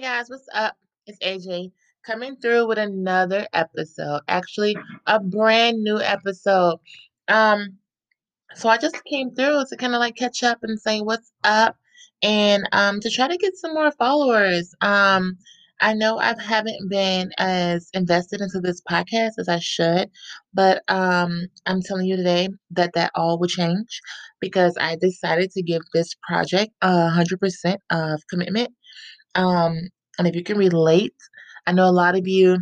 [0.00, 0.76] guys, what's up?
[1.06, 1.72] It's AJ
[2.04, 4.20] coming through with another episode.
[4.28, 4.76] Actually,
[5.06, 6.78] a brand new episode.
[7.28, 7.78] Um,
[8.54, 11.76] so I just came through to kind of like catch up and say what's up
[12.22, 14.74] and um to try to get some more followers.
[14.82, 15.38] Um,
[15.80, 20.10] I know I haven't been as invested into this podcast as I should,
[20.52, 24.00] but um I'm telling you today that that all will change
[24.40, 28.70] because I decided to give this project a hundred percent of commitment
[29.36, 31.14] um, and if you can relate,
[31.66, 32.58] I know a lot of you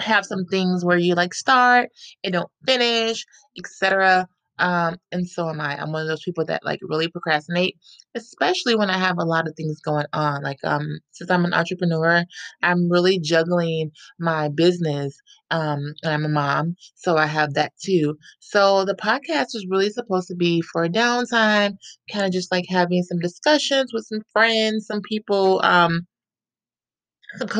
[0.00, 1.90] have some things where you like start
[2.24, 3.24] and don't finish,
[3.58, 4.28] etc.
[4.58, 5.80] Um, and so am I.
[5.80, 7.76] I'm one of those people that like really procrastinate,
[8.14, 10.42] especially when I have a lot of things going on.
[10.42, 12.24] Like um, since I'm an entrepreneur,
[12.62, 15.16] I'm really juggling my business.
[15.50, 18.16] Um, and I'm a mom, so I have that too.
[18.40, 21.76] So the podcast was really supposed to be for a downtime,
[22.12, 25.60] kind of just like having some discussions with some friends, some people.
[25.62, 26.06] Um,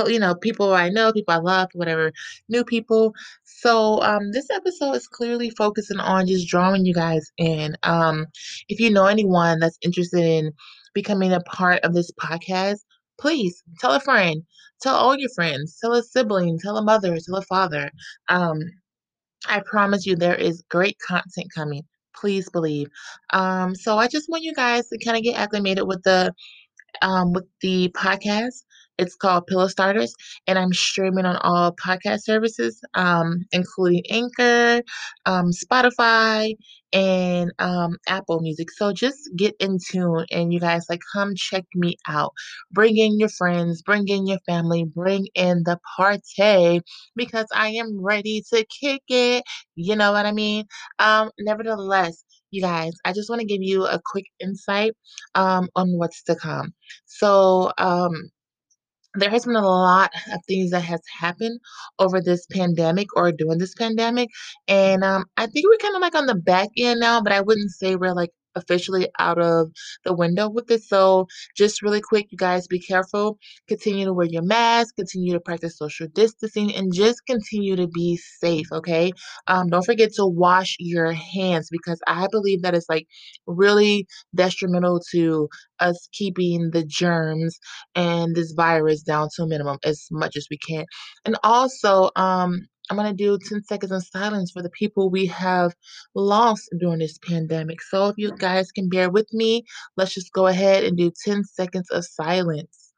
[0.09, 2.13] you know, people I know, people I love, whatever,
[2.49, 3.15] new people.
[3.45, 7.77] So um, this episode is clearly focusing on just drawing you guys in.
[7.83, 8.27] Um,
[8.69, 10.53] if you know anyone that's interested in
[10.95, 12.81] becoming a part of this podcast,
[13.19, 14.43] please tell a friend,
[14.81, 17.91] tell all your friends, tell a sibling, tell a mother, tell a father.
[18.29, 18.61] Um,
[19.49, 21.83] I promise you, there is great content coming.
[22.15, 22.89] Please believe.
[23.33, 26.33] Um, so I just want you guys to kind of get acclimated with the
[27.03, 28.65] um, with the podcast.
[28.99, 30.15] It's called Pillow Starters,
[30.47, 34.83] and I'm streaming on all podcast services, um, including Anchor,
[35.27, 36.55] um, Spotify,
[36.93, 38.71] and um, Apple Music.
[38.71, 42.33] So just get in tune, and you guys like come check me out.
[42.73, 46.81] Bring in your friends, bring in your family, bring in the party
[47.15, 49.45] because I am ready to kick it.
[49.75, 50.65] You know what I mean?
[50.99, 54.93] Um, nevertheless, you guys, I just want to give you a quick insight
[55.35, 56.73] um, on what's to come.
[57.07, 58.13] So, um,
[59.17, 61.61] there has been a lot of things that has happened
[61.99, 64.29] over this pandemic or during this pandemic
[64.69, 67.41] and um, i think we're kind of like on the back end now but i
[67.41, 69.71] wouldn't say we're like officially out of
[70.05, 73.39] the window with this so just really quick you guys be careful.
[73.69, 78.17] Continue to wear your mask continue to practice social distancing and just continue to be
[78.17, 79.13] safe okay?
[79.47, 83.07] Um, don't forget to wash your hands because i believe that is like
[83.47, 85.49] really detrimental to
[85.81, 87.59] us keeping the germs
[87.95, 90.85] and this virus down to a minimum as much as we can.
[91.25, 95.27] And also, um, I'm going to do 10 seconds of silence for the people we
[95.27, 95.75] have
[96.15, 97.83] lost during this pandemic.
[97.83, 99.65] So if you guys can bear with me,
[99.97, 102.93] let's just go ahead and do 10 seconds of silence.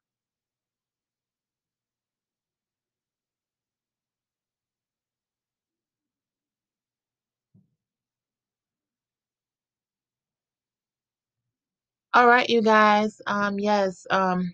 [12.15, 13.20] All right, you guys.
[13.26, 14.53] Um, yes, um,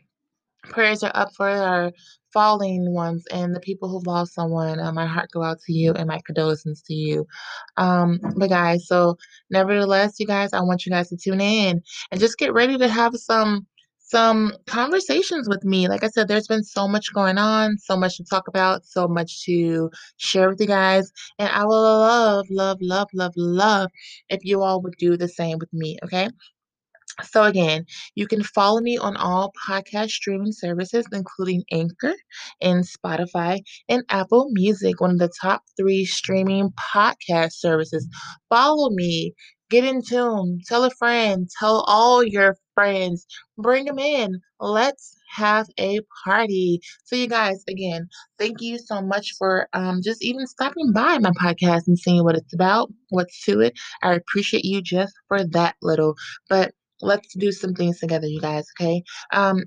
[0.64, 1.92] prayers are up for our
[2.34, 4.80] falling ones and the people who've lost someone.
[4.80, 7.26] Uh, my heart go out to you and my condolences to you.
[7.78, 9.16] Um, but guys, so
[9.50, 12.88] nevertheless, you guys, I want you guys to tune in and just get ready to
[12.88, 13.66] have some
[14.06, 15.88] some conversations with me.
[15.88, 19.08] Like I said, there's been so much going on, so much to talk about, so
[19.08, 23.90] much to share with you guys, and I will love, love, love, love, love
[24.28, 25.98] if you all would do the same with me.
[26.04, 26.28] Okay.
[27.22, 27.86] So again,
[28.16, 32.14] you can follow me on all podcast streaming services, including Anchor
[32.60, 38.08] and Spotify and Apple Music, one of the top three streaming podcast services.
[38.48, 39.32] Follow me,
[39.70, 43.26] get in tune, tell a friend, tell all your friends,
[43.58, 44.40] bring them in.
[44.60, 46.80] Let's have a party.
[47.04, 48.08] So you guys, again,
[48.38, 52.36] thank you so much for um, just even stopping by my podcast and seeing what
[52.36, 53.74] it's about, what's to it.
[54.02, 56.14] I appreciate you just for that little.
[56.48, 59.02] But let's do some things together, you guys, okay?
[59.32, 59.58] Um,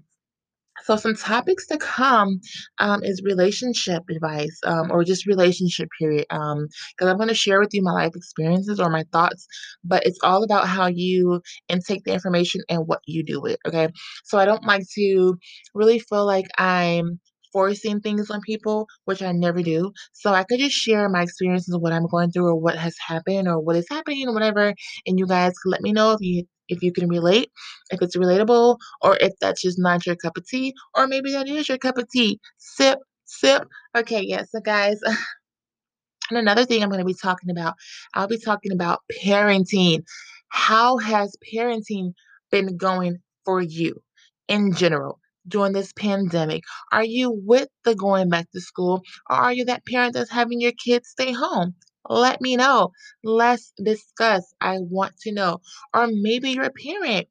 [0.84, 2.40] so some topics to come
[2.80, 7.60] um, is relationship advice um, or just relationship period um because i'm going to share
[7.60, 9.48] with you my life experiences or my thoughts
[9.84, 13.60] but it's all about how you intake the information and what you do with it
[13.68, 13.88] okay
[14.24, 15.36] so i don't like to
[15.74, 17.20] really feel like i'm
[17.54, 21.74] forcing things on people which i never do so i could just share my experiences
[21.74, 24.74] of what i'm going through or what has happened or what is happening or whatever
[25.08, 27.52] and you guys let me know if you if you can relate,
[27.92, 31.48] if it's relatable, or if that's just not your cup of tea, or maybe that
[31.48, 32.40] is your cup of tea.
[32.58, 33.68] Sip, sip.
[33.96, 35.00] Okay, yeah, so guys,
[36.30, 37.76] and another thing I'm going to be talking about,
[38.14, 40.04] I'll be talking about parenting.
[40.50, 42.14] How has parenting
[42.52, 44.02] been going for you
[44.48, 45.20] in general?
[45.48, 49.86] During this pandemic, are you with the going back to school, or are you that
[49.86, 51.74] parent that's having your kids stay home?
[52.10, 52.92] Let me know.
[53.24, 54.54] Let's discuss.
[54.62, 55.60] I want to know.
[55.94, 57.28] Or maybe you're a parent.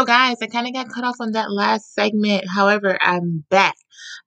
[0.00, 2.46] So, guys, I kind of got cut off on that last segment.
[2.48, 3.74] However, I'm back.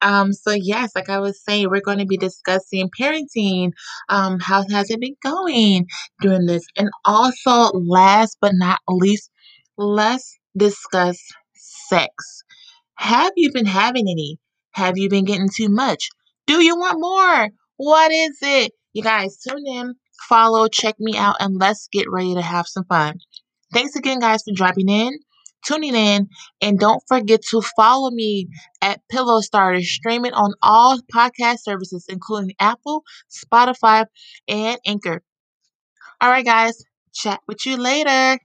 [0.03, 3.71] Um, so yes, like I was saying, we're going to be discussing parenting.
[4.07, 5.87] Um, how has it been going
[6.21, 6.63] during this?
[6.77, 9.31] And also, last but not least,
[9.75, 11.17] let's discuss
[11.55, 12.43] sex.
[12.93, 14.37] Have you been having any?
[14.73, 16.09] Have you been getting too much?
[16.45, 17.49] Do you want more?
[17.77, 18.73] What is it?
[18.93, 19.95] You guys tune in,
[20.29, 23.15] follow, check me out, and let's get ready to have some fun.
[23.73, 25.17] Thanks again, guys, for dropping in,
[25.65, 26.27] tuning in,
[26.62, 28.48] and don't forget to follow me
[28.81, 34.06] at Pillow Starter, streaming on all podcast services, including Apple, Spotify,
[34.48, 35.24] and Anchor.
[36.21, 36.83] All right, guys,
[37.13, 38.39] chat with you later.